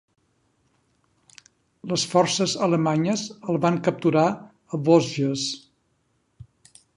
Les 1.91 2.05
forces 2.13 2.55
alemanyes 2.69 3.27
el 3.53 3.61
van 3.67 3.77
capturar 3.89 4.25
a 4.31 4.81
Vosges. 4.89 5.45